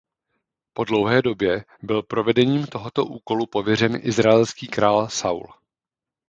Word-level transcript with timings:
Po 0.73 0.83
dlouhé 0.83 1.21
době 1.21 1.65
byl 1.81 2.03
provedením 2.03 2.65
tohoto 2.67 3.05
úkolu 3.05 3.45
pověřen 3.45 3.99
izraelský 4.01 4.67
král 4.67 5.09
Saul. 5.09 5.53